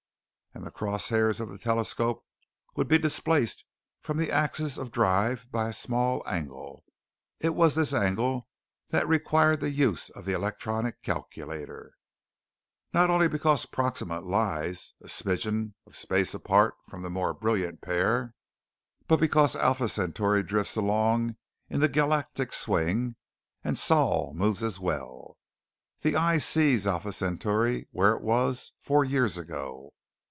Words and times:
And 0.53 0.65
the 0.65 0.69
cross 0.71 1.07
hairs 1.07 1.39
of 1.39 1.47
the 1.47 1.57
telescope 1.57 2.25
would 2.75 2.89
be 2.89 2.97
displaced 2.97 3.63
from 4.01 4.17
the 4.17 4.29
axis 4.29 4.77
of 4.77 4.91
drive 4.91 5.49
by 5.49 5.69
a 5.69 5.73
small 5.73 6.21
angle. 6.27 6.83
It 7.39 7.55
was 7.55 7.73
this 7.73 7.93
angle 7.93 8.49
that 8.89 9.07
required 9.07 9.61
the 9.61 9.69
use 9.71 10.09
of 10.09 10.25
the 10.25 10.33
electronic 10.33 11.01
calculator. 11.03 11.93
Not 12.93 13.09
only 13.09 13.29
because 13.29 13.65
Proxima 13.65 14.19
lies 14.19 14.93
a 15.01 15.07
smidgin 15.07 15.73
of 15.87 15.95
space 15.95 16.33
apart 16.33 16.73
from 16.89 17.01
the 17.01 17.09
more 17.09 17.33
brilliant 17.33 17.79
pair, 17.79 18.35
but 19.07 19.21
because 19.21 19.55
Alpha 19.55 19.87
Centauri 19.87 20.43
drifts 20.43 20.75
along 20.75 21.37
in 21.69 21.79
the 21.79 21.87
galactic 21.87 22.51
swing, 22.51 23.15
and 23.63 23.77
Sol 23.77 24.33
moves 24.35 24.63
as 24.63 24.81
well. 24.81 25.37
The 26.01 26.17
eye 26.17 26.39
sees 26.39 26.85
Alpha 26.85 27.13
Centauri 27.13 27.87
where 27.91 28.11
it 28.13 28.21
was 28.21 28.73
four 28.81 29.05
years 29.05 29.37
ago. 29.37 29.93